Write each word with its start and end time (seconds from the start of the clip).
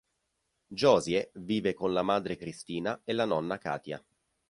Josie 0.69 1.29
vive 1.35 1.75
con 1.75 1.93
la 1.93 2.01
madre 2.01 2.35
Christina 2.35 3.01
e 3.03 3.13
la 3.13 3.25
nonna 3.25 3.59
Katia. 3.59 4.03